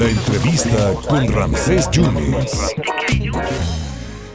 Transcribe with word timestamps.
La 0.00 0.08
entrevista 0.08 0.94
con 1.06 1.30
Ramsés 1.30 1.90
Yunes. 1.90 2.74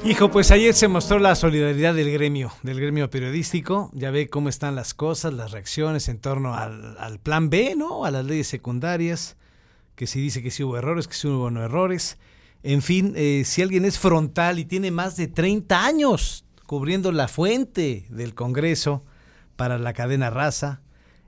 Hijo, 0.04 0.30
pues 0.30 0.52
ayer 0.52 0.76
se 0.76 0.88
mostró 0.88 1.18
la 1.18 1.34
solidaridad 1.34 1.96
del 1.96 2.12
gremio, 2.12 2.52
del 2.62 2.80
gremio 2.80 3.10
periodístico. 3.10 3.90
Ya 3.96 4.12
ve 4.12 4.30
cómo 4.30 4.50
están 4.50 4.76
las 4.76 4.94
cosas, 4.94 5.34
las 5.34 5.50
reacciones 5.50 6.08
en 6.08 6.20
torno 6.20 6.54
al, 6.54 7.20
plan 7.24 7.50
B, 7.50 7.74
¿no? 7.76 8.06
A 8.06 8.12
las 8.12 8.24
leyes 8.26 8.48
secundarias, 8.48 9.38
que 9.96 10.06
si 10.06 10.22
dice 10.22 10.44
que 10.44 10.52
sí 10.52 10.64
hubo 10.64 10.78
errores, 10.78 11.08
que 11.08 11.16
sí 11.16 11.28
hubo 11.28 11.50
no 11.50 11.64
errores. 11.64 12.20
En 12.62 12.84
fin, 12.84 13.14
eh, 13.16 13.42
si 13.44 13.64
alguien 13.64 13.86
es 13.86 13.98
frontal 13.98 14.60
y 14.60 14.66
tiene 14.66 14.92
más 14.92 15.18
de 15.18 15.26
30 15.26 15.84
años 15.84 16.46
cubriendo 16.68 17.12
la 17.12 17.28
fuente 17.28 18.06
del 18.10 18.36
Congreso 18.36 19.04
para 19.56 19.80
la 19.80 19.94
cadena 19.94 20.30
raza, 20.30 20.82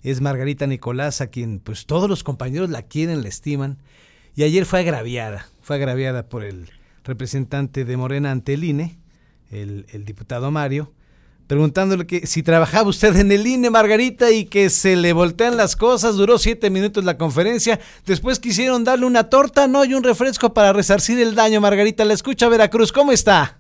es 0.04 0.22
Margarita 0.22 0.68
Nicolás, 0.68 1.22
a 1.22 1.28
quien 1.28 1.60
pues 1.60 1.88
todos 1.88 2.08
los 2.08 2.24
compañeros 2.24 2.70
la 2.70 2.84
quieren, 2.84 3.24
la 3.24 3.30
estiman. 3.30 3.80
Y 4.38 4.44
ayer 4.44 4.66
fue 4.66 4.82
agraviada, 4.82 5.48
fue 5.62 5.78
agraviada 5.78 6.30
por 6.30 6.44
el 6.44 6.68
representante 7.04 7.86
de 7.86 7.98
Morena 7.98 8.30
ante 8.30 8.54
el 8.54 8.66
INE, 8.66 8.92
el, 9.52 10.06
diputado 10.06 10.52
Mario, 10.52 10.92
preguntándole 11.48 12.06
que 12.06 12.28
si 12.28 12.44
trabajaba 12.44 12.88
usted 12.88 13.16
en 13.16 13.32
el 13.32 13.48
INE, 13.48 13.72
Margarita, 13.72 14.30
y 14.30 14.46
que 14.46 14.70
se 14.70 14.96
le 14.96 15.12
voltean 15.12 15.58
las 15.58 15.76
cosas, 15.76 16.18
duró 16.18 16.38
siete 16.38 16.70
minutos 16.70 17.04
la 17.04 17.18
conferencia, 17.18 17.80
después 18.06 18.40
quisieron 18.40 18.84
darle 18.84 19.08
una 19.08 19.28
torta, 19.28 19.68
no, 19.68 19.84
y 19.86 19.96
un 19.96 20.04
refresco 20.04 20.54
para 20.54 20.72
resarcir 20.72 21.20
el 21.20 21.34
daño, 21.34 21.60
Margarita, 21.60 22.06
la 22.06 22.14
escucha 22.14 22.48
Veracruz, 22.48 22.92
¿cómo 22.92 23.12
está? 23.12 23.58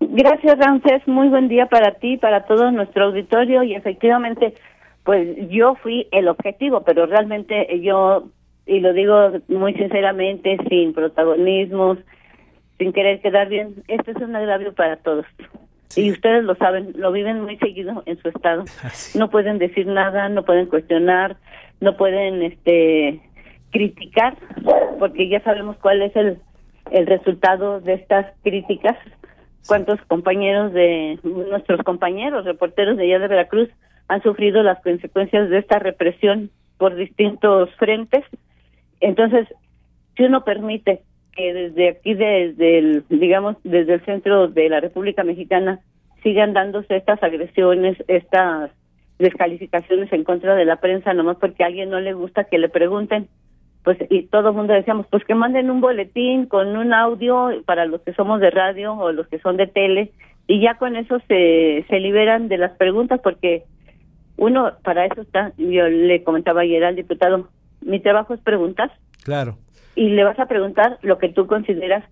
Gracias, 0.00 0.58
Ramsés, 0.58 1.00
muy 1.08 1.30
buen 1.30 1.48
día 1.48 1.64
para 1.64 1.94
ti, 1.94 2.18
para 2.18 2.44
todo 2.44 2.70
nuestro 2.72 3.06
auditorio, 3.06 3.62
y 3.62 3.74
efectivamente, 3.74 4.52
pues 5.02 5.48
yo 5.48 5.76
fui 5.76 6.08
el 6.12 6.28
objetivo, 6.28 6.82
pero 6.82 7.06
realmente 7.06 7.66
yo, 7.80 8.28
y 8.66 8.80
lo 8.80 8.92
digo 8.92 9.32
muy 9.48 9.74
sinceramente, 9.74 10.56
sin 10.68 10.92
protagonismos, 10.92 11.98
sin 12.78 12.92
querer 12.92 13.20
quedar 13.20 13.48
bien. 13.48 13.82
Este 13.88 14.12
es 14.12 14.16
un 14.18 14.34
agravio 14.36 14.72
para 14.74 14.96
todos. 14.96 15.26
Y 15.96 16.12
ustedes 16.12 16.44
lo 16.44 16.54
saben, 16.54 16.92
lo 16.96 17.10
viven 17.10 17.42
muy 17.42 17.56
seguido 17.58 18.02
en 18.06 18.20
su 18.20 18.28
estado. 18.28 18.64
No 19.14 19.28
pueden 19.28 19.58
decir 19.58 19.86
nada, 19.86 20.28
no 20.28 20.44
pueden 20.44 20.66
cuestionar, 20.66 21.36
no 21.80 21.96
pueden 21.96 22.42
este 22.42 23.20
criticar, 23.70 24.36
porque 24.98 25.28
ya 25.28 25.40
sabemos 25.42 25.76
cuál 25.76 26.02
es 26.02 26.14
el, 26.16 26.38
el 26.90 27.06
resultado 27.06 27.80
de 27.80 27.94
estas 27.94 28.26
críticas. 28.42 28.96
Cuántos 29.66 30.00
compañeros 30.06 30.72
de 30.72 31.18
nuestros 31.22 31.82
compañeros 31.82 32.46
reporteros 32.46 32.96
de 32.96 33.04
allá 33.04 33.18
de 33.18 33.28
Veracruz 33.28 33.68
han 34.08 34.22
sufrido 34.22 34.62
las 34.62 34.82
consecuencias 34.82 35.50
de 35.50 35.58
esta 35.58 35.78
represión 35.78 36.50
por 36.78 36.96
distintos 36.96 37.68
frentes. 37.76 38.24
Entonces, 39.00 39.48
si 40.16 40.24
uno 40.24 40.44
permite 40.44 41.02
que 41.34 41.52
desde 41.52 41.88
aquí, 41.88 42.14
desde 42.14 42.78
el, 42.78 43.04
digamos, 43.08 43.56
desde 43.64 43.94
el 43.94 44.04
centro 44.04 44.48
de 44.48 44.68
la 44.68 44.80
República 44.80 45.24
Mexicana, 45.24 45.80
sigan 46.22 46.52
dándose 46.52 46.96
estas 46.96 47.22
agresiones, 47.22 47.96
estas 48.08 48.70
descalificaciones 49.18 50.12
en 50.12 50.24
contra 50.24 50.54
de 50.54 50.64
la 50.64 50.76
prensa, 50.76 51.14
nomás 51.14 51.36
porque 51.38 51.62
a 51.62 51.66
alguien 51.66 51.90
no 51.90 52.00
le 52.00 52.14
gusta 52.14 52.44
que 52.44 52.58
le 52.58 52.68
pregunten, 52.68 53.28
pues 53.84 53.98
y 54.10 54.24
todo 54.24 54.50
el 54.50 54.54
mundo 54.54 54.72
decíamos, 54.72 55.06
pues 55.10 55.24
que 55.24 55.34
manden 55.34 55.70
un 55.70 55.80
boletín 55.80 56.46
con 56.46 56.76
un 56.76 56.92
audio 56.92 57.50
para 57.64 57.86
los 57.86 58.00
que 58.02 58.12
somos 58.14 58.40
de 58.40 58.50
radio 58.50 58.94
o 58.94 59.12
los 59.12 59.26
que 59.28 59.38
son 59.38 59.56
de 59.56 59.66
tele, 59.66 60.10
y 60.46 60.60
ya 60.60 60.74
con 60.74 60.96
eso 60.96 61.20
se, 61.28 61.84
se 61.88 62.00
liberan 62.00 62.48
de 62.48 62.58
las 62.58 62.72
preguntas, 62.72 63.20
porque 63.22 63.64
uno, 64.36 64.72
para 64.82 65.04
eso 65.04 65.20
está, 65.20 65.52
yo 65.56 65.88
le 65.88 66.24
comentaba 66.24 66.62
ayer 66.62 66.82
al 66.84 66.96
diputado, 66.96 67.48
mi 67.80 68.00
trabajo 68.00 68.34
es 68.34 68.40
preguntar. 68.40 68.92
Claro. 69.24 69.58
Y 69.94 70.10
le 70.10 70.24
vas 70.24 70.38
a 70.38 70.46
preguntar 70.46 70.98
lo 71.02 71.18
que 71.18 71.28
tú 71.28 71.46
consideras 71.46 72.04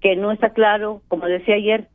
que 0.00 0.16
no 0.16 0.30
está 0.32 0.50
claro, 0.50 1.02
como 1.08 1.26
decía 1.26 1.56
ayer, 1.56 1.88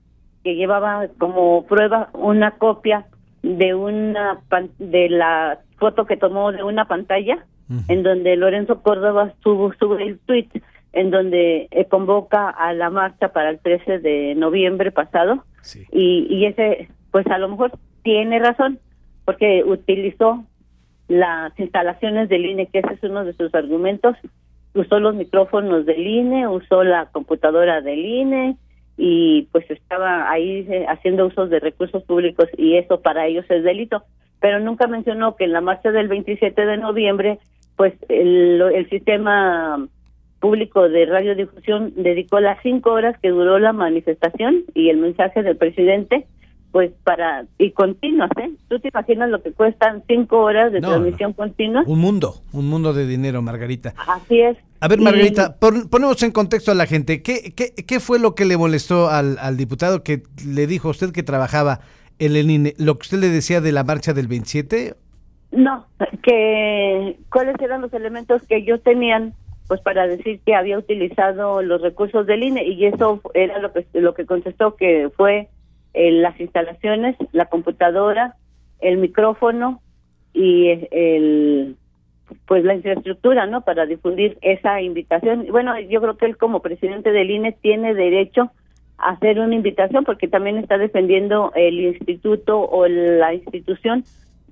que 0.43 0.55
llevaba 0.55 1.07
como 1.17 1.65
prueba 1.65 2.09
una 2.13 2.51
copia 2.51 3.05
de 3.43 3.73
una 3.73 4.39
de 4.79 5.09
la 5.09 5.59
foto 5.77 6.05
que 6.05 6.17
tomó 6.17 6.51
de 6.51 6.63
una 6.63 6.85
pantalla 6.85 7.45
en 7.87 8.03
donde 8.03 8.35
Lorenzo 8.35 8.81
Córdoba 8.81 9.33
subo, 9.41 9.71
sube 9.79 10.03
el 10.03 10.19
tweet 10.19 10.49
en 10.91 11.09
donde 11.09 11.69
eh, 11.71 11.85
convoca 11.85 12.49
a 12.49 12.73
la 12.73 12.89
marcha 12.89 13.29
para 13.29 13.49
el 13.49 13.59
13 13.59 13.99
de 13.99 14.35
noviembre 14.35 14.91
pasado. 14.91 15.45
Y, 15.91 16.27
y 16.29 16.45
ese 16.47 16.89
pues 17.11 17.25
a 17.27 17.37
lo 17.37 17.47
mejor 17.47 17.71
tiene 18.03 18.39
razón 18.39 18.79
porque 19.25 19.63
utilizó 19.65 20.43
las 21.11 21.57
instalaciones 21.59 22.29
del 22.29 22.45
INE 22.45 22.67
que 22.67 22.79
ese 22.79 22.93
es 22.93 23.03
uno 23.03 23.25
de 23.25 23.33
sus 23.33 23.53
argumentos 23.53 24.15
usó 24.73 24.99
los 24.99 25.15
micrófonos 25.15 25.85
del 25.85 26.05
INE, 26.07 26.47
usó 26.47 26.83
la 26.83 27.07
computadora 27.07 27.81
del 27.81 28.05
INE 28.05 28.55
y 28.97 29.43
pues 29.51 29.69
estaba 29.69 30.29
ahí 30.31 30.65
eh, 30.69 30.85
haciendo 30.87 31.25
usos 31.25 31.49
de 31.49 31.59
recursos 31.59 32.03
públicos 32.03 32.47
y 32.57 32.77
eso 32.77 33.01
para 33.01 33.27
ellos 33.27 33.45
es 33.49 33.63
delito. 33.63 34.03
Pero 34.39 34.59
nunca 34.59 34.87
mencionó 34.87 35.35
que 35.35 35.45
en 35.45 35.53
la 35.53 35.61
marcha 35.61 35.91
del 35.91 36.07
27 36.07 36.65
de 36.65 36.77
noviembre, 36.77 37.39
pues 37.75 37.93
el, 38.09 38.61
el 38.61 38.89
sistema 38.89 39.87
público 40.39 40.89
de 40.89 41.05
radiodifusión 41.05 41.93
dedicó 41.95 42.39
las 42.39 42.57
cinco 42.63 42.91
horas 42.91 43.17
que 43.21 43.29
duró 43.29 43.59
la 43.59 43.73
manifestación 43.73 44.63
y 44.73 44.89
el 44.89 44.97
mensaje 44.97 45.43
del 45.43 45.57
presidente 45.57 46.25
pues 46.71 46.91
para 47.03 47.45
y 47.57 47.71
continuas, 47.71 48.29
¿eh? 48.37 48.51
¿Tú 48.69 48.79
te 48.79 48.89
imaginas 48.89 49.29
lo 49.29 49.41
que 49.41 49.51
cuestan 49.51 50.03
cinco 50.07 50.39
horas 50.39 50.71
de 50.71 50.79
transmisión 50.79 51.33
continua? 51.33 51.83
Un 51.85 51.99
mundo, 51.99 52.35
un 52.53 52.69
mundo 52.69 52.93
de 52.93 53.05
dinero, 53.05 53.41
Margarita. 53.41 53.93
Así 54.07 54.39
es. 54.39 54.57
A 54.79 54.87
ver, 54.87 54.99
Margarita, 54.99 55.57
ponemos 55.59 56.23
en 56.23 56.31
contexto 56.31 56.71
a 56.71 56.75
la 56.75 56.85
gente. 56.85 57.21
¿Qué, 57.21 57.53
qué, 57.55 57.73
qué 57.75 57.99
fue 57.99 58.19
lo 58.19 58.33
que 58.33 58.45
le 58.45 58.57
molestó 58.57 59.09
al, 59.09 59.37
al, 59.39 59.57
diputado 59.57 60.03
que 60.03 60.23
le 60.47 60.65
dijo 60.65 60.87
a 60.87 60.91
usted 60.91 61.11
que 61.11 61.23
trabajaba 61.23 61.81
en 62.19 62.35
el 62.35 62.49
INE? 62.49 62.73
¿Lo 62.77 62.97
que 62.97 63.03
usted 63.03 63.19
le 63.19 63.29
decía 63.29 63.61
de 63.61 63.71
la 63.71 63.83
marcha 63.83 64.13
del 64.13 64.27
27? 64.27 64.95
No, 65.51 65.85
que 66.23 67.17
cuáles 67.29 67.55
eran 67.59 67.81
los 67.81 67.93
elementos 67.93 68.41
que 68.47 68.57
ellos 68.57 68.81
tenían 68.81 69.33
pues 69.67 69.81
para 69.81 70.05
decir 70.07 70.41
que 70.45 70.53
había 70.53 70.77
utilizado 70.77 71.61
los 71.61 71.81
recursos 71.81 72.25
del 72.27 72.43
INE 72.43 72.65
y 72.65 72.85
eso 72.85 73.21
era 73.33 73.59
lo 73.59 73.71
que 73.71 73.85
lo 73.93 74.13
que 74.13 74.25
contestó 74.25 74.75
que 74.75 75.09
fue 75.15 75.47
las 75.93 76.39
instalaciones, 76.39 77.15
la 77.31 77.45
computadora, 77.45 78.35
el 78.79 78.97
micrófono 78.97 79.81
y 80.33 80.69
el 80.91 81.75
pues 82.45 82.63
la 82.63 82.75
infraestructura, 82.75 83.45
¿no? 83.45 83.61
Para 83.61 83.85
difundir 83.85 84.37
esa 84.41 84.81
invitación. 84.81 85.47
Bueno, 85.51 85.77
yo 85.79 86.01
creo 86.01 86.17
que 86.17 86.25
él 86.25 86.37
como 86.37 86.61
presidente 86.61 87.11
del 87.11 87.29
INE 87.29 87.51
tiene 87.51 87.93
derecho 87.93 88.51
a 88.97 89.11
hacer 89.11 89.39
una 89.39 89.55
invitación 89.55 90.05
porque 90.05 90.27
también 90.27 90.57
está 90.57 90.77
defendiendo 90.77 91.51
el 91.55 91.79
instituto 91.79 92.59
o 92.59 92.87
la 92.87 93.33
institución 93.33 94.03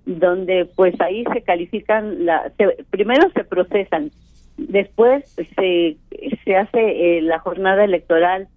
donde 0.06 0.68
pues 0.76 1.00
ahí 1.02 1.24
se 1.34 1.42
califican 1.42 2.26
la 2.26 2.52
primero 2.90 3.30
se 3.32 3.44
procesan, 3.44 4.12
después 4.58 5.30
se 5.56 5.98
se 6.44 6.56
hace 6.56 7.18
eh, 7.18 7.22
la 7.22 7.40
jornada 7.40 7.84
electoral 7.84 8.48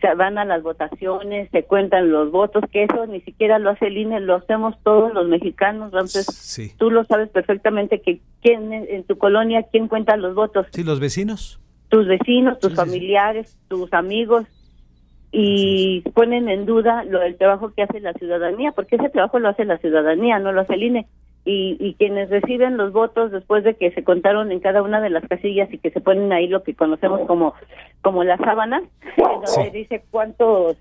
se 0.00 0.14
van 0.14 0.38
a 0.38 0.44
las 0.44 0.62
votaciones, 0.62 1.48
se 1.50 1.64
cuentan 1.64 2.10
los 2.10 2.30
votos, 2.30 2.62
que 2.70 2.84
eso 2.84 3.06
ni 3.06 3.20
siquiera 3.22 3.58
lo 3.58 3.70
hace 3.70 3.86
el 3.86 3.96
INE, 3.96 4.20
lo 4.20 4.36
hacemos 4.36 4.74
todos 4.82 5.12
los 5.14 5.26
mexicanos, 5.28 5.86
entonces 5.86 6.74
tú 6.78 6.90
lo 6.90 7.04
sabes 7.04 7.30
perfectamente 7.30 8.00
que 8.00 8.20
quién 8.42 8.72
en 8.72 9.04
tu 9.04 9.16
colonia, 9.16 9.66
quién 9.70 9.88
cuenta 9.88 10.16
los 10.16 10.34
votos. 10.34 10.66
Sí, 10.70 10.84
los 10.84 11.00
vecinos. 11.00 11.60
Tus 11.88 12.06
vecinos, 12.06 12.58
tus 12.58 12.74
familiares, 12.74 13.56
tus 13.68 13.92
amigos, 13.92 14.44
y 15.32 16.02
ponen 16.14 16.48
en 16.48 16.66
duda 16.66 17.04
lo 17.04 17.20
del 17.20 17.36
trabajo 17.36 17.72
que 17.74 17.82
hace 17.82 18.00
la 18.00 18.12
ciudadanía, 18.14 18.72
porque 18.72 18.96
ese 18.96 19.08
trabajo 19.08 19.38
lo 19.38 19.48
hace 19.48 19.64
la 19.64 19.78
ciudadanía, 19.78 20.38
no 20.38 20.52
lo 20.52 20.62
hace 20.62 20.74
el 20.74 20.82
INE 20.82 21.06
y, 21.48 21.94
quienes 21.94 22.28
reciben 22.28 22.76
los 22.76 22.92
votos 22.92 23.30
después 23.30 23.62
de 23.62 23.74
que 23.74 23.92
se 23.92 24.02
contaron 24.02 24.50
en 24.50 24.58
cada 24.58 24.82
una 24.82 25.00
de 25.00 25.10
las 25.10 25.26
casillas 25.28 25.72
y 25.72 25.78
que 25.78 25.90
se 25.90 26.00
ponen 26.00 26.32
ahí 26.32 26.48
lo 26.48 26.64
que 26.64 26.74
conocemos 26.74 27.20
como 27.28 27.54
como 28.02 28.24
las 28.24 28.40
sábanas, 28.40 28.82
donde 29.16 29.70
dice 29.70 30.04
cuántos 30.10 30.76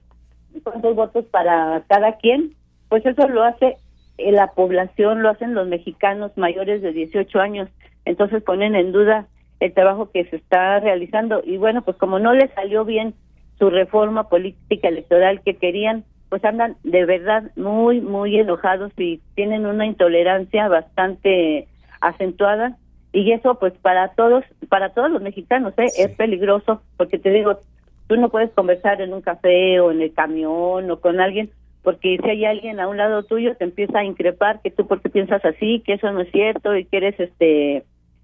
cuántos 0.64 0.96
votos 0.96 1.26
para 1.26 1.84
cada 1.88 2.18
quien, 2.18 2.56
pues 2.90 3.06
eso 3.06 3.28
lo 3.28 3.44
hace 3.44 3.78
eh, 4.18 4.32
la 4.32 4.48
población, 4.54 5.22
lo 5.22 5.30
hacen 5.30 5.54
los 5.54 5.68
mexicanos 5.68 6.32
mayores 6.36 6.82
de 6.82 6.94
18 6.94 7.40
años, 7.40 7.70
entonces 8.06 8.42
ponen 8.42 8.76
en 8.76 8.92
duda 8.92 9.28
el 9.60 9.74
trabajo 9.74 10.10
que 10.12 10.26
se 10.26 10.38
está 10.38 10.80
realizando. 10.80 11.42
Y 11.46 11.58
bueno, 11.58 11.84
pues 11.84 11.98
como 11.98 12.18
no 12.18 12.34
le 12.34 12.48
salió 12.50 12.86
bien 12.86 13.14
su 13.60 13.70
reforma 13.70 14.30
política 14.30 14.88
electoral 14.88 15.42
que 15.42 15.58
querían, 15.58 16.06
pues 16.30 16.44
andan 16.44 16.76
de 16.84 17.06
verdad 17.06 17.44
muy, 17.56 18.02
muy 18.02 18.40
enojados 18.40 18.92
y 18.98 19.22
tienen 19.36 19.66
una 19.66 19.86
intolerancia 19.86 20.68
bastante 20.68 21.68
acentuada. 22.02 22.78
Y 23.14 23.32
eso 23.32 23.56
pues 23.60 23.74
para 23.82 24.10
todos, 24.10 24.44
para 24.68 24.90
todos 24.90 25.10
los 25.10 25.22
mexicanos 25.22 25.74
¿eh? 25.78 25.88
es 25.98 26.12
peligroso 26.16 26.82
porque 26.98 27.18
te 27.18 27.32
digo, 27.32 27.60
tú 28.08 28.18
no 28.18 28.30
puedes 28.30 28.52
conversar 28.52 29.02
en 29.02 29.14
un 29.14 29.22
café 29.22 29.80
o 29.80 29.92
en 29.92 30.02
el 30.02 30.14
camión 30.14 30.92
o 30.92 31.00
con 31.00 31.20
alguien 31.20 31.50
porque 31.86 32.18
si 32.22 32.30
hay 32.30 32.46
alguien 32.46 32.80
a 32.80 32.88
un 32.88 32.98
lado 32.98 33.24
tuyo 33.24 33.56
te 33.56 33.64
empieza 33.64 34.00
a 34.00 34.04
increpar 34.04 34.60
que 34.62 34.72
tú 34.72 34.88
porque 34.88 35.08
piensas 35.08 35.46
así, 35.46 35.82
que 35.86 35.94
eso 35.94 36.12
no 36.12 36.22
es 36.22 36.32
cierto 36.32 36.76
y 36.76 36.84
que 36.84 36.98
eres 36.98 37.20
este 37.20 37.84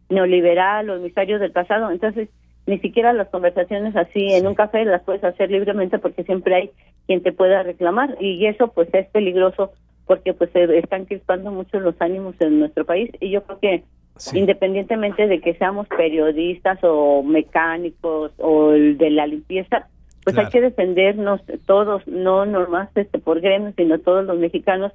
neoliberal 0.10 0.90
o 0.90 0.96
emisario 0.96 1.40
del 1.40 1.52
pasado, 1.52 1.90
entonces 1.92 2.28
ni 2.66 2.80
siquiera 2.80 3.14
las 3.14 3.30
conversaciones 3.30 3.96
así 3.96 4.34
en 4.34 4.48
un 4.48 4.56
café 4.56 4.84
las 4.84 5.04
puedes 5.04 5.24
hacer 5.24 5.50
libremente 5.50 6.00
porque 6.00 6.24
siempre 6.24 6.56
hay 6.56 6.72
quien 7.08 7.22
te 7.22 7.32
pueda 7.32 7.64
reclamar. 7.64 8.18
Y 8.20 8.46
eso 8.46 8.70
pues 8.70 8.90
es 8.94 9.08
peligroso 9.08 9.72
porque 10.06 10.34
pues 10.34 10.50
se 10.52 10.78
están 10.78 11.06
crispando 11.06 11.52
mucho 11.52 11.80
los 11.80 11.96
ánimos 12.02 12.36
en 12.40 12.60
nuestro 12.60 12.86
país. 12.86 13.12
Y 13.20 13.32
yo 13.32 13.44
creo 13.44 13.60
que 13.60 13.84
independientemente 14.34 15.28
de 15.28 15.40
que 15.42 15.56
seamos 15.56 15.88
periodistas 15.88 16.80
o 16.84 17.24
mecánicos 17.24 18.32
o 18.38 18.72
el 18.72 18.98
de 18.98 19.10
la 19.10 19.26
limpieza, 19.26 19.88
pues 20.24 20.38
hay 20.38 20.48
que 20.50 20.62
defendernos 20.62 21.42
todos, 21.66 22.06
no 22.08 22.46
nomás 22.46 22.90
este 22.96 23.20
por 23.20 23.42
gremios, 23.42 23.74
sino 23.76 24.00
todos 24.00 24.26
los 24.26 24.38
mexicanos 24.38 24.92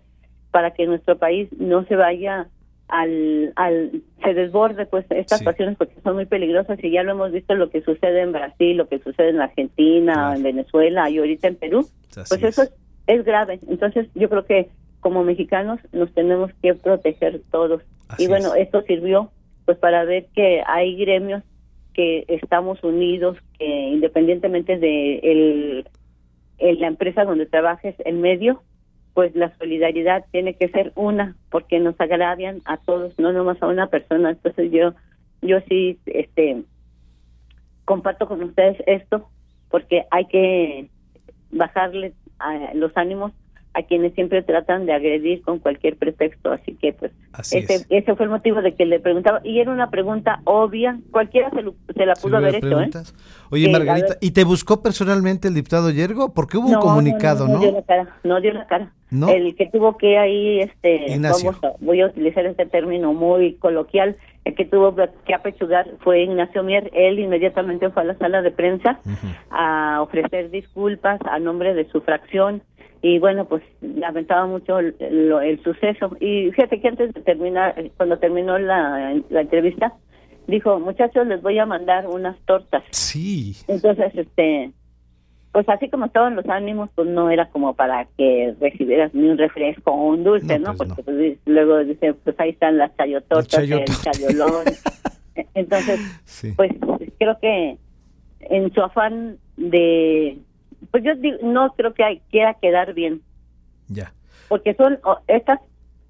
para 0.50 0.72
que 0.72 0.86
nuestro 0.86 1.18
país 1.18 1.48
no 1.58 1.84
se 1.84 1.96
vaya 1.96 2.46
al, 2.88 3.52
al 3.56 4.02
se 4.22 4.34
desborde 4.34 4.86
pues 4.86 5.06
estas 5.10 5.42
pasiones 5.42 5.76
porque 5.76 6.00
son 6.02 6.14
muy 6.14 6.26
peligrosas 6.26 6.82
y 6.82 6.90
ya 6.90 7.02
lo 7.02 7.12
hemos 7.12 7.32
visto 7.32 7.54
lo 7.54 7.70
que 7.70 7.82
sucede 7.82 8.20
en 8.20 8.32
Brasil, 8.32 8.76
lo 8.76 8.88
que 8.88 8.98
sucede 9.00 9.30
en 9.30 9.40
Argentina, 9.40 10.34
en 10.34 10.42
Venezuela 10.42 11.10
y 11.10 11.18
ahorita 11.18 11.48
en 11.48 11.56
Perú, 11.56 11.86
pues 12.14 12.42
eso 12.42 12.62
es, 13.06 13.24
grave. 13.24 13.60
Entonces 13.68 14.08
yo 14.14 14.28
creo 14.28 14.44
que 14.44 14.68
como 15.00 15.24
mexicanos 15.24 15.80
nos 15.92 16.12
tenemos 16.14 16.50
que 16.62 16.74
proteger 16.74 17.40
todos. 17.50 17.82
y 18.18 18.26
bueno, 18.28 18.54
esto 18.54 18.82
sirvió 18.82 19.30
pues 19.64 19.78
para 19.78 20.04
ver 20.04 20.26
que 20.34 20.62
hay 20.66 20.96
gremios 20.96 21.42
que 21.92 22.24
estamos 22.28 22.82
unidos, 22.84 23.38
que 23.58 23.64
independientemente 23.64 24.78
de 24.78 25.84
el, 26.58 26.80
la 26.80 26.86
empresa 26.86 27.24
donde 27.24 27.46
trabajes, 27.46 27.94
el 28.04 28.16
medio, 28.16 28.62
pues 29.16 29.34
la 29.34 29.50
solidaridad 29.56 30.26
tiene 30.30 30.56
que 30.56 30.68
ser 30.68 30.92
una, 30.94 31.36
porque 31.48 31.80
nos 31.80 31.98
agravian 31.98 32.60
a 32.66 32.76
todos, 32.76 33.18
no 33.18 33.32
nomás 33.32 33.56
a 33.62 33.66
una 33.66 33.86
persona. 33.86 34.28
Entonces 34.28 34.70
yo, 34.70 34.92
yo 35.40 35.58
sí, 35.70 35.98
este, 36.04 36.64
comparto 37.86 38.28
con 38.28 38.42
ustedes 38.42 38.76
esto, 38.86 39.26
porque 39.70 40.04
hay 40.10 40.26
que 40.26 40.90
bajarle 41.50 42.12
a 42.38 42.74
los 42.74 42.94
ánimos 42.94 43.32
a 43.76 43.82
quienes 43.82 44.14
siempre 44.14 44.42
tratan 44.42 44.86
de 44.86 44.94
agredir 44.94 45.42
con 45.42 45.58
cualquier 45.58 45.96
pretexto. 45.96 46.50
Así 46.50 46.74
que, 46.76 46.94
pues, 46.94 47.12
ese, 47.52 47.84
ese 47.90 48.14
fue 48.16 48.24
el 48.24 48.30
motivo 48.30 48.62
de 48.62 48.74
que 48.74 48.86
le 48.86 49.00
preguntaba. 49.00 49.40
Y 49.44 49.60
era 49.60 49.70
una 49.70 49.90
pregunta 49.90 50.40
obvia, 50.44 50.98
cualquiera 51.10 51.50
se, 51.50 51.62
se 51.94 52.06
la 52.06 52.14
pudo 52.14 52.38
haber 52.38 52.54
hecho. 52.54 52.80
¿eh? 52.80 52.90
Oye, 53.50 53.68
Margarita, 53.70 54.16
¿y 54.22 54.30
te 54.30 54.44
buscó 54.44 54.82
personalmente 54.82 55.48
el 55.48 55.54
diputado 55.54 55.90
Yergo? 55.90 56.32
Porque 56.32 56.56
hubo 56.56 56.68
un 56.68 56.80
comunicado, 56.80 57.46
¿no? 57.46 57.54
No, 57.54 57.60
dio 57.60 57.72
la 57.72 57.82
cara, 57.82 58.16
no 58.24 58.40
dio 58.40 58.54
la 58.54 58.66
cara. 58.66 58.92
El 59.10 59.54
que 59.54 59.66
tuvo 59.66 59.98
que 59.98 60.18
ahí, 60.18 60.60
este, 60.60 61.18
vamos 61.20 61.60
voy 61.80 62.00
a 62.00 62.06
utilizar 62.06 62.46
este 62.46 62.64
término 62.64 63.12
muy 63.12 63.54
coloquial, 63.56 64.16
el 64.44 64.54
que 64.54 64.64
tuvo 64.64 64.94
que 65.26 65.34
apechugar 65.34 65.86
fue 66.00 66.22
Ignacio 66.22 66.62
Mier. 66.62 66.90
Él 66.94 67.18
inmediatamente 67.18 67.90
fue 67.90 68.02
a 68.02 68.06
la 68.06 68.16
sala 68.16 68.40
de 68.40 68.50
prensa 68.52 68.98
a 69.50 70.00
ofrecer 70.00 70.50
disculpas 70.50 71.20
a 71.30 71.38
nombre 71.38 71.74
de 71.74 71.86
su 71.90 72.00
fracción 72.00 72.62
y 73.08 73.20
bueno, 73.20 73.44
pues 73.44 73.62
lamentaba 73.80 74.46
mucho 74.46 74.80
el, 74.80 75.60
suceso. 75.62 76.16
Y 76.18 76.50
fíjate 76.50 76.80
que 76.80 76.88
antes 76.88 77.14
de 77.14 77.20
terminar, 77.20 77.76
cuando 77.96 78.18
terminó 78.18 78.58
la, 78.58 79.12
entrevista, 79.30 79.94
dijo, 80.48 80.80
muchachos, 80.80 81.24
les 81.28 81.40
voy 81.40 81.56
a 81.60 81.66
mandar 81.66 82.08
unas 82.08 82.36
tortas. 82.46 82.82
Sí. 82.90 83.54
Entonces, 83.68 84.12
este, 84.12 84.72
pues 85.52 85.68
así 85.68 85.88
como 85.88 86.06
estaban 86.06 86.34
los 86.34 86.48
ánimos, 86.48 86.90
pues 86.96 87.06
no 87.06 87.30
era 87.30 87.48
como 87.50 87.74
para 87.74 88.08
que 88.18 88.56
recibieras 88.60 89.14
ni 89.14 89.28
un 89.28 89.38
refresco 89.38 89.92
o 89.92 90.08
un 90.08 90.24
dulce, 90.24 90.58
¿no? 90.58 90.74
Pues 90.74 90.88
Porque 90.88 91.04
pues, 91.04 91.38
luego 91.46 91.84
dice, 91.84 92.12
pues 92.12 92.34
ahí 92.40 92.50
están 92.50 92.76
las 92.76 92.96
chayotortas, 92.96 93.56
el 93.60 93.84
chayolón. 93.84 94.64
Entonces, 95.54 96.00
pues 96.56 96.72
creo 97.20 97.38
que 97.38 97.78
en 98.40 98.74
su 98.74 98.82
afán 98.82 99.38
de 99.56 100.38
pues 100.96 101.04
yo 101.04 101.14
digo, 101.16 101.36
no 101.42 101.74
creo 101.76 101.92
que 101.92 102.04
hay, 102.04 102.22
quiera 102.30 102.54
quedar 102.54 102.94
bien. 102.94 103.20
Ya. 103.88 104.14
Porque 104.48 104.72
son 104.72 104.98
estas, 105.26 105.60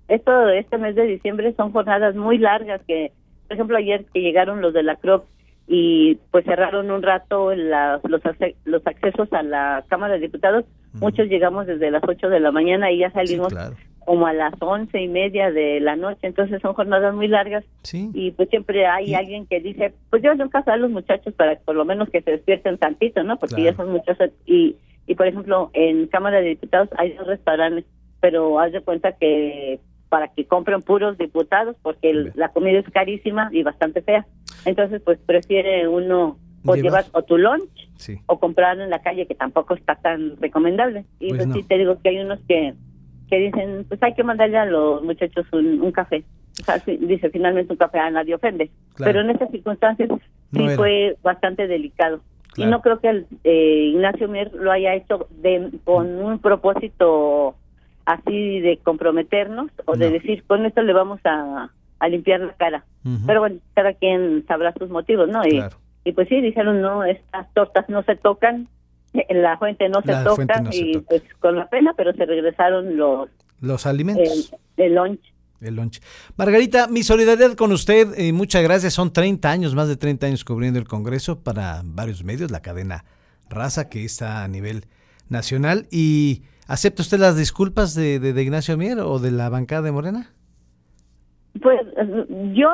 esto 0.06 0.48
este 0.50 0.78
mes 0.78 0.94
de 0.94 1.06
diciembre 1.06 1.52
son 1.56 1.72
jornadas 1.72 2.14
muy 2.14 2.38
largas 2.38 2.80
que, 2.86 3.10
por 3.48 3.54
ejemplo, 3.54 3.76
ayer 3.76 4.04
que 4.14 4.20
llegaron 4.20 4.60
los 4.60 4.72
de 4.72 4.84
la 4.84 4.94
CROP 4.94 5.24
y 5.66 6.20
pues 6.30 6.44
cerraron 6.44 6.92
un 6.92 7.02
rato 7.02 7.52
los, 7.52 8.22
los 8.64 8.86
accesos 8.86 9.32
a 9.32 9.42
la 9.42 9.84
Cámara 9.88 10.14
de 10.14 10.20
Diputados, 10.20 10.64
muchos 10.92 11.26
llegamos 11.26 11.66
desde 11.66 11.90
las 11.90 12.04
8 12.06 12.28
de 12.28 12.38
la 12.38 12.52
mañana 12.52 12.92
y 12.92 12.98
ya 12.98 13.10
salimos 13.10 13.52
como 14.06 14.26
a 14.26 14.32
las 14.32 14.54
once 14.60 15.00
y 15.00 15.08
media 15.08 15.50
de 15.50 15.80
la 15.80 15.96
noche, 15.96 16.20
entonces 16.22 16.62
son 16.62 16.74
jornadas 16.74 17.12
muy 17.14 17.26
largas. 17.26 17.64
Y 17.92 18.30
pues 18.30 18.48
siempre 18.48 18.86
hay 18.86 19.14
alguien 19.14 19.46
que 19.46 19.60
dice, 19.60 19.92
pues 20.08 20.22
yo 20.22 20.34
nunca 20.34 20.62
a 20.64 20.76
los 20.76 20.90
muchachos 20.90 21.34
para 21.34 21.58
por 21.58 21.74
lo 21.74 21.84
menos 21.84 22.08
que 22.08 22.22
se 22.22 22.30
despierten 22.30 22.78
tantito, 22.78 23.22
¿no? 23.24 23.36
Porque 23.38 23.64
ya 23.64 23.74
son 23.74 23.90
muchachos 23.90 24.30
y, 24.46 24.76
y 25.06 25.14
por 25.16 25.26
ejemplo 25.26 25.70
en 25.74 26.06
Cámara 26.06 26.40
de 26.40 26.50
Diputados 26.50 26.88
hay 26.96 27.12
dos 27.14 27.26
restaurantes, 27.26 27.84
pero 28.20 28.58
haz 28.60 28.72
de 28.72 28.80
cuenta 28.80 29.12
que 29.12 29.80
para 30.08 30.28
que 30.28 30.46
compren 30.46 30.82
puros 30.82 31.18
diputados 31.18 31.76
porque 31.82 32.30
la 32.34 32.50
comida 32.50 32.78
es 32.78 32.88
carísima 32.90 33.50
y 33.52 33.64
bastante 33.64 34.02
fea. 34.02 34.24
Entonces 34.64 35.02
pues 35.04 35.18
prefiere 35.18 35.88
uno 35.88 36.38
o 36.64 36.76
llevar. 36.76 37.06
o 37.12 37.22
tu 37.22 37.38
lunch 37.38 37.88
o 38.26 38.38
comprar 38.38 38.80
en 38.80 38.90
la 38.90 39.02
calle 39.02 39.26
que 39.26 39.34
tampoco 39.34 39.74
está 39.74 39.96
tan 39.96 40.36
recomendable. 40.36 41.04
Y 41.18 41.30
pues, 41.30 41.46
pues 41.46 41.56
sí 41.56 41.62
te 41.64 41.78
digo 41.78 42.00
que 42.00 42.10
hay 42.10 42.18
unos 42.18 42.40
que 42.48 42.74
que 43.28 43.38
dicen, 43.38 43.84
pues 43.88 44.02
hay 44.02 44.14
que 44.14 44.24
mandarle 44.24 44.58
a 44.58 44.66
los 44.66 45.02
muchachos 45.02 45.46
un, 45.52 45.90
café. 45.92 46.24
dice, 47.00 47.30
finalmente 47.30 47.72
un 47.72 47.78
café 47.78 47.98
a 47.98 48.10
nadie 48.10 48.34
ofende. 48.34 48.70
Pero 48.96 49.20
en 49.20 49.30
estas 49.30 49.50
circunstancias 49.50 50.10
sí 50.52 50.68
fue 50.76 51.16
bastante 51.22 51.66
delicado. 51.66 52.20
Y 52.56 52.64
no 52.64 52.80
creo 52.80 53.00
que 53.00 53.08
el, 53.08 53.26
eh, 53.44 53.90
Ignacio 53.92 54.28
Mier 54.28 54.52
lo 54.54 54.72
haya 54.72 54.94
hecho 54.94 55.28
de, 55.30 55.70
con 55.84 56.06
un 56.06 56.38
propósito 56.38 57.54
así 58.06 58.60
de 58.60 58.78
comprometernos 58.78 59.70
o 59.84 59.96
de 59.96 60.10
decir, 60.10 60.44
con 60.44 60.64
esto 60.64 60.80
le 60.82 60.92
vamos 60.92 61.20
a, 61.24 61.70
limpiar 62.08 62.40
la 62.40 62.52
cara. 62.54 62.84
Pero 63.26 63.40
bueno, 63.40 63.58
cada 63.74 63.92
quien 63.92 64.44
sabrá 64.46 64.72
sus 64.72 64.90
motivos, 64.90 65.28
¿no? 65.28 65.46
Y, 65.46 65.62
y 66.04 66.12
pues 66.12 66.28
sí, 66.28 66.40
dijeron, 66.40 66.80
no, 66.80 67.04
estas 67.04 67.52
tortas 67.52 67.88
no 67.88 68.02
se 68.04 68.16
tocan, 68.16 68.68
la 69.30 69.58
fuente 69.58 69.88
no 69.88 70.02
se 70.02 70.14
toca 70.24 70.62
y 70.72 70.98
pues 70.98 71.22
con 71.40 71.56
la 71.56 71.68
pena, 71.68 71.94
pero 71.96 72.12
se 72.12 72.24
regresaron 72.24 72.96
los 72.96 73.28
los 73.60 73.86
alimentos. 73.86 74.52
El, 74.76 74.94
lunch. 74.94 75.20
El 75.60 75.76
lunch. 75.76 76.00
Margarita, 76.36 76.88
mi 76.88 77.02
solidaridad 77.02 77.54
con 77.54 77.72
usted, 77.72 78.18
y 78.18 78.32
muchas 78.32 78.62
gracias. 78.62 78.94
Son 78.94 79.12
30 79.12 79.50
años, 79.50 79.74
más 79.74 79.88
de 79.88 79.96
30 79.96 80.26
años 80.26 80.44
cubriendo 80.44 80.78
el 80.78 80.86
Congreso 80.86 81.42
para 81.42 81.80
varios 81.84 82.24
medios, 82.24 82.50
la 82.50 82.60
cadena 82.60 83.04
Raza, 83.48 83.88
que 83.88 84.04
está 84.04 84.44
a 84.44 84.48
nivel 84.48 84.84
nacional. 85.28 85.86
¿Y 85.90 86.42
acepta 86.66 87.02
usted 87.02 87.18
las 87.18 87.36
disculpas 87.36 87.94
de, 87.94 88.18
de, 88.18 88.32
de 88.32 88.42
Ignacio 88.42 88.76
Mier 88.76 89.00
o 89.00 89.18
de 89.18 89.30
la 89.30 89.48
bancada 89.48 89.82
de 89.82 89.92
Morena? 89.92 90.30
Pues 91.62 91.80
yo, 92.52 92.68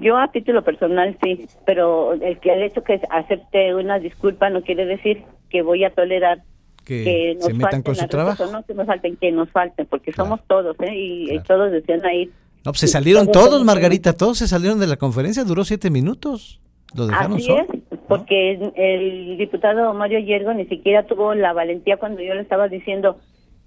yo 0.00 0.18
a 0.18 0.30
título 0.30 0.62
personal 0.62 1.16
sí, 1.22 1.46
pero 1.64 2.12
el 2.12 2.38
que 2.40 2.52
el 2.52 2.62
hecho 2.62 2.84
que 2.84 3.00
acepte 3.08 3.74
una 3.74 3.98
disculpa 3.98 4.50
no 4.50 4.60
quiere 4.62 4.84
decir 4.84 5.24
que 5.50 5.62
voy 5.62 5.84
a 5.84 5.90
tolerar 5.90 6.42
que, 6.84 7.34
nos 7.36 7.44
se 7.46 7.54
metan 7.54 7.82
con 7.82 7.94
su 7.94 8.06
trabajo. 8.06 8.46
No 8.46 8.64
que 8.64 8.74
nos 8.74 8.86
falten, 8.86 9.16
que 9.16 9.32
nos 9.32 9.50
falten, 9.50 9.86
porque 9.86 10.12
somos 10.12 10.40
todos, 10.46 10.76
¿eh? 10.80 10.94
Y, 10.94 11.38
todos 11.40 11.70
decían 11.70 12.04
ahí. 12.04 12.30
No, 12.64 12.72
pues 12.72 12.80
se 12.80 12.88
salieron 12.88 13.30
todos, 13.30 13.64
Margarita, 13.64 14.12
todos 14.14 14.38
se 14.38 14.48
salieron 14.48 14.80
de 14.80 14.86
la 14.86 14.96
conferencia, 14.96 15.44
duró 15.44 15.64
siete 15.64 15.90
minutos. 15.90 16.60
Lo 16.94 17.06
dejaron 17.06 17.34
Así 17.34 17.52
es, 17.52 17.66
porque 18.08 18.72
el 18.74 19.38
diputado 19.38 19.94
Mario 19.94 20.18
Yergo 20.18 20.52
ni 20.52 20.66
siquiera 20.66 21.06
tuvo 21.06 21.34
la 21.34 21.52
valentía 21.52 21.98
cuando 21.98 22.20
yo 22.20 22.34
le 22.34 22.40
estaba 22.40 22.66
diciendo 22.66 23.18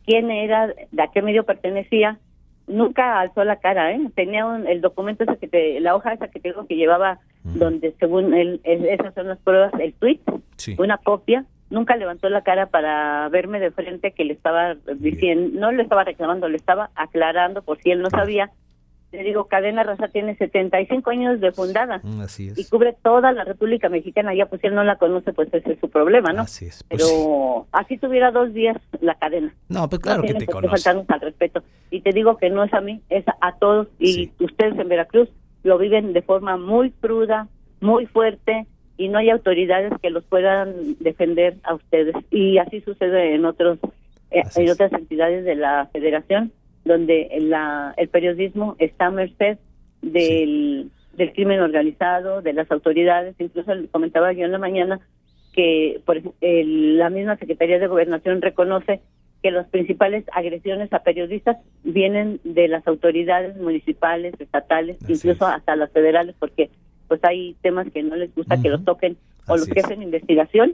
quién 0.05 0.29
era, 0.29 0.67
de 0.67 1.01
a 1.01 1.07
qué 1.07 1.21
medio 1.21 1.45
pertenecía, 1.45 2.19
nunca 2.67 3.19
alzó 3.19 3.43
la 3.43 3.57
cara, 3.57 3.93
¿eh? 3.93 3.99
Tenía 4.15 4.45
el 4.67 4.81
documento 4.81 5.23
ese 5.23 5.37
que 5.37 5.47
te, 5.47 5.79
la 5.79 5.95
hoja 5.95 6.13
esa 6.13 6.27
que 6.27 6.39
tengo 6.39 6.67
que 6.67 6.75
llevaba, 6.75 7.19
donde 7.43 7.93
según 7.99 8.33
él, 8.33 8.61
esas 8.63 9.13
son 9.13 9.27
las 9.27 9.39
pruebas, 9.39 9.73
el 9.79 9.93
tweet, 9.93 10.19
una 10.77 10.97
copia, 10.97 11.45
nunca 11.73 11.97
levantó 11.97 12.29
la 12.29 12.43
cara 12.43 12.67
para 12.67 13.27
verme 13.29 13.59
de 13.59 13.71
frente 13.71 14.11
que 14.11 14.23
le 14.23 14.33
estaba 14.33 14.75
diciendo, 14.95 15.59
no 15.59 15.71
le 15.71 15.83
estaba 15.83 16.03
reclamando, 16.03 16.47
le 16.47 16.57
estaba 16.57 16.91
aclarando 16.95 17.61
por 17.61 17.81
si 17.81 17.91
él 17.91 18.01
no 18.01 18.09
sabía 18.09 18.51
le 19.13 19.23
digo, 19.23 19.45
Cadena 19.45 19.83
Raza 19.83 20.07
tiene 20.07 20.35
75 20.35 21.09
años 21.11 21.39
de 21.39 21.51
fundada. 21.51 22.01
Mm, 22.03 22.21
así 22.21 22.47
es. 22.47 22.57
Y 22.57 22.65
cubre 22.65 22.95
toda 23.03 23.31
la 23.31 23.43
República 23.43 23.87
Mexicana. 23.87 24.33
Ya 24.33 24.47
pues 24.47 24.59
si 24.61 24.67
él 24.67 24.75
no 24.75 24.83
la 24.83 24.97
conoce, 24.97 25.33
pues 25.33 25.53
ese 25.53 25.73
es 25.73 25.79
su 25.79 25.89
problema, 25.89 26.33
¿no? 26.33 26.41
Así 26.41 26.65
es. 26.65 26.83
Pues 26.89 27.03
Pero 27.03 27.67
así 27.71 27.97
tuviera 27.97 28.31
dos 28.31 28.53
días 28.53 28.75
la 29.01 29.13
cadena. 29.15 29.53
No, 29.69 29.87
pues 29.87 30.01
claro 30.01 30.23
que 30.23 30.33
te 30.33 30.47
conoce. 30.47 30.69
faltarnos 30.69 31.07
al 31.09 31.21
respeto. 31.21 31.63
Y 31.91 32.01
te 32.01 32.11
digo 32.11 32.37
que 32.37 32.49
no 32.49 32.63
es 32.63 32.73
a 32.73 32.81
mí, 32.81 33.01
es 33.09 33.23
a 33.39 33.55
todos. 33.57 33.87
Y 33.99 34.31
ustedes 34.39 34.79
en 34.79 34.89
Veracruz 34.89 35.29
lo 35.61 35.77
viven 35.77 36.13
de 36.13 36.23
forma 36.23 36.57
muy 36.57 36.89
cruda, 36.89 37.47
muy 37.81 38.07
fuerte, 38.07 38.65
y 38.97 39.07
no 39.07 39.17
hay 39.17 39.29
autoridades 39.29 39.93
que 40.01 40.09
los 40.09 40.23
puedan 40.23 40.97
defender 40.99 41.55
a 41.63 41.75
ustedes. 41.75 42.15
Y 42.31 42.57
así 42.57 42.81
sucede 42.81 43.35
en 43.35 43.45
otros 43.45 43.79
eh, 44.31 44.43
en 44.55 44.69
otras 44.69 44.91
entidades 44.93 45.45
de 45.45 45.55
la 45.55 45.89
federación 45.93 46.51
donde 46.85 47.29
la, 47.39 47.93
el 47.97 48.09
periodismo 48.09 48.75
está 48.79 49.05
a 49.05 49.11
merced 49.11 49.57
del, 50.01 50.89
del 51.15 51.33
crimen 51.33 51.61
organizado, 51.61 52.41
de 52.41 52.53
las 52.53 52.69
autoridades, 52.71 53.35
incluso 53.39 53.71
comentaba 53.91 54.33
yo 54.33 54.45
en 54.45 54.51
la 54.51 54.57
mañana 54.57 54.99
que 55.53 56.01
por 56.05 56.19
la 56.41 57.09
misma 57.09 57.37
Secretaría 57.37 57.79
de 57.79 57.87
Gobernación 57.87 58.41
reconoce 58.41 59.01
que 59.43 59.51
las 59.51 59.67
principales 59.67 60.25
agresiones 60.31 60.91
a 60.93 61.03
periodistas 61.03 61.57
vienen 61.83 62.39
de 62.43 62.67
las 62.67 62.87
autoridades 62.87 63.55
municipales, 63.57 64.33
estatales, 64.39 64.97
incluso 65.07 65.45
hasta 65.45 65.75
las 65.75 65.91
federales, 65.91 66.35
porque 66.39 66.71
pues 67.13 67.23
hay 67.25 67.55
temas 67.61 67.85
que 67.93 68.01
no 68.01 68.15
les 68.15 68.33
gusta 68.33 68.59
que 68.59 68.69
los 68.69 68.83
toquen 68.83 69.17
o 69.47 69.55
los 69.55 69.67
que 69.67 69.81
hacen 69.81 70.01
investigación, 70.01 70.73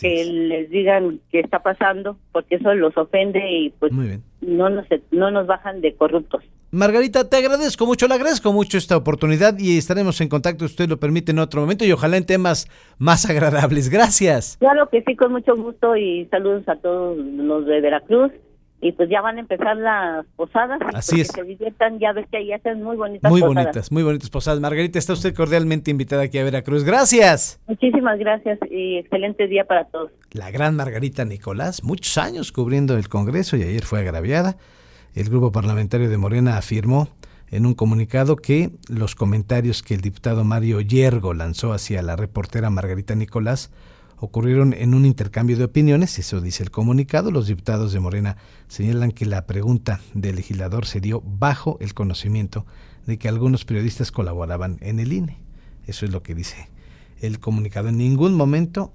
que 0.00 0.24
les 0.24 0.70
digan 0.70 1.20
qué 1.30 1.40
está 1.40 1.58
pasando, 1.58 2.16
porque 2.32 2.54
eso 2.54 2.72
los 2.72 2.96
ofende 2.96 3.40
y 3.50 3.68
pues 3.78 3.92
no 4.40 4.70
nos 4.70 4.86
no 5.10 5.30
nos 5.30 5.46
bajan 5.46 5.82
de 5.82 5.94
corruptos. 5.94 6.42
Margarita, 6.70 7.28
te 7.28 7.36
agradezco 7.36 7.84
mucho, 7.84 8.08
le 8.08 8.14
agradezco 8.14 8.50
mucho 8.50 8.78
esta 8.78 8.96
oportunidad 8.96 9.58
y 9.58 9.76
estaremos 9.76 10.22
en 10.22 10.28
contacto, 10.28 10.64
usted 10.64 10.88
lo 10.88 10.98
permite, 10.98 11.32
en 11.32 11.38
otro 11.38 11.60
momento 11.60 11.84
y 11.84 11.92
ojalá 11.92 12.16
en 12.16 12.24
temas 12.24 12.66
más 12.96 13.26
agradables. 13.28 13.90
Gracias. 13.90 14.56
Claro 14.60 14.88
que 14.88 15.02
sí, 15.02 15.16
con 15.16 15.32
mucho 15.32 15.54
gusto 15.54 15.98
y 15.98 16.24
saludos 16.30 16.66
a 16.66 16.76
todos 16.76 17.18
los 17.18 17.66
de 17.66 17.82
Veracruz. 17.82 18.32
Y 18.86 18.92
pues 18.92 19.08
ya 19.08 19.20
van 19.22 19.38
a 19.38 19.40
empezar 19.40 19.76
las 19.76 20.26
posadas. 20.36 20.78
Así 20.92 21.20
es. 21.20 21.32
Que 21.32 21.40
se 21.40 21.46
diviertan, 21.46 21.98
ya 21.98 22.12
ves 22.12 22.26
que 22.30 22.36
ahí 22.36 22.52
hacen 22.52 22.82
muy 22.82 22.96
bonitas 22.96 23.30
muy 23.30 23.40
bonitas, 23.40 23.90
muy 23.90 24.02
bonitas 24.02 24.28
posadas. 24.28 24.60
Margarita, 24.60 24.98
está 24.98 25.14
usted 25.14 25.34
cordialmente 25.34 25.90
invitada 25.90 26.22
aquí 26.22 26.38
a 26.38 26.44
Veracruz. 26.44 26.84
Gracias. 26.84 27.60
Muchísimas 27.66 28.18
gracias 28.18 28.58
y 28.70 28.98
excelente 28.98 29.46
día 29.48 29.64
para 29.64 29.84
todos. 29.86 30.10
La 30.32 30.50
gran 30.50 30.76
Margarita 30.76 31.24
Nicolás, 31.24 31.82
muchos 31.82 32.18
años 32.18 32.52
cubriendo 32.52 32.96
el 32.96 33.08
Congreso 33.08 33.56
y 33.56 33.62
ayer 33.62 33.84
fue 33.84 34.00
agraviada 34.00 34.56
el 35.14 35.30
grupo 35.30 35.52
parlamentario 35.52 36.10
de 36.10 36.18
Morena 36.18 36.56
afirmó 36.56 37.08
en 37.48 37.66
un 37.66 37.74
comunicado 37.74 38.34
que 38.34 38.72
los 38.88 39.14
comentarios 39.14 39.84
que 39.84 39.94
el 39.94 40.00
diputado 40.00 40.42
Mario 40.42 40.80
Yergo 40.80 41.34
lanzó 41.34 41.72
hacia 41.72 42.02
la 42.02 42.16
reportera 42.16 42.68
Margarita 42.68 43.14
Nicolás 43.14 43.70
ocurrieron 44.18 44.72
en 44.72 44.94
un 44.94 45.04
intercambio 45.04 45.56
de 45.56 45.64
opiniones, 45.64 46.18
eso 46.18 46.40
dice 46.40 46.62
el 46.62 46.70
comunicado. 46.70 47.30
Los 47.30 47.46
diputados 47.46 47.92
de 47.92 48.00
Morena 48.00 48.36
señalan 48.68 49.12
que 49.12 49.26
la 49.26 49.46
pregunta 49.46 50.00
del 50.14 50.36
legislador 50.36 50.86
se 50.86 51.00
dio 51.00 51.22
bajo 51.24 51.78
el 51.80 51.94
conocimiento 51.94 52.66
de 53.06 53.18
que 53.18 53.28
algunos 53.28 53.64
periodistas 53.64 54.12
colaboraban 54.12 54.78
en 54.80 55.00
el 55.00 55.12
INE. 55.12 55.38
Eso 55.86 56.06
es 56.06 56.12
lo 56.12 56.22
que 56.22 56.34
dice 56.34 56.68
el 57.20 57.40
comunicado. 57.40 57.88
En 57.88 57.98
ningún 57.98 58.34
momento 58.34 58.92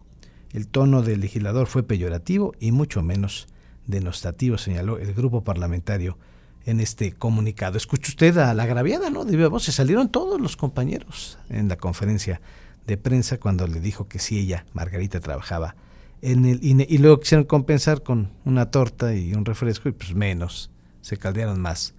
el 0.52 0.68
tono 0.68 1.02
del 1.02 1.22
legislador 1.22 1.68
fue 1.68 1.84
peyorativo 1.84 2.54
y 2.60 2.72
mucho 2.72 3.04
menos 3.04 3.48
denostativo, 3.86 4.58
señaló 4.58 4.98
el 4.98 5.14
grupo 5.14 5.44
parlamentario 5.44 6.18
en 6.66 6.80
este 6.80 7.14
comunicado. 7.14 7.78
Escucha 7.78 8.10
usted 8.10 8.38
a 8.38 8.54
la 8.54 8.64
agraviada, 8.64 9.10
¿no? 9.10 9.26
De 9.26 9.48
voz, 9.48 9.64
se 9.64 9.72
salieron 9.72 10.10
todos 10.10 10.40
los 10.40 10.56
compañeros 10.58 11.38
en 11.50 11.68
la 11.68 11.78
conferencia 11.78 12.42
de 12.90 12.98
prensa 12.98 13.38
cuando 13.38 13.68
le 13.68 13.80
dijo 13.80 14.08
que 14.08 14.18
sí, 14.18 14.40
ella, 14.40 14.66
Margarita, 14.74 15.20
trabajaba 15.20 15.76
en 16.24 16.46
el 16.46 16.60
INE. 16.64 16.88
Y 16.90 16.98
luego 16.98 17.20
quisieron 17.20 17.46
compensar 17.46 18.02
con 18.02 18.32
una 18.46 18.72
torta 18.72 19.14
y 19.14 19.34
un 19.36 19.46
refresco 19.46 19.90
y 19.90 19.92
pues 19.92 20.16
menos, 20.16 20.72
se 21.02 21.18
caldearon 21.18 21.62
más 21.62 21.94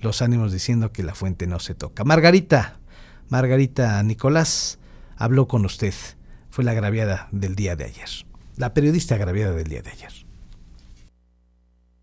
los 0.00 0.22
ánimos 0.22 0.52
diciendo 0.52 0.92
que 0.92 1.02
la 1.02 1.16
fuente 1.16 1.48
no 1.48 1.58
se 1.58 1.74
toca. 1.74 2.04
Margarita, 2.04 2.78
Margarita 3.28 4.00
Nicolás 4.04 4.78
habló 5.16 5.48
con 5.48 5.64
usted, 5.64 5.94
fue 6.50 6.62
la 6.62 6.70
agraviada 6.70 7.28
del 7.32 7.56
día 7.56 7.74
de 7.74 7.86
ayer, 7.86 8.08
la 8.56 8.74
periodista 8.74 9.16
agraviada 9.16 9.52
del 9.54 9.66
día 9.66 9.82
de 9.82 9.90
ayer. 9.90 10.12